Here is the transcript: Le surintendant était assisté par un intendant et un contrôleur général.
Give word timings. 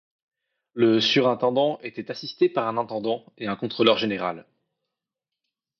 Le 0.73 0.99
surintendant 0.99 1.77
était 1.83 2.09
assisté 2.09 2.49
par 2.49 2.67
un 2.67 2.77
intendant 2.77 3.23
et 3.37 3.45
un 3.45 3.55
contrôleur 3.55 3.99
général. 3.99 4.47